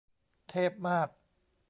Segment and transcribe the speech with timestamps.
[0.49, 1.09] เทพมาก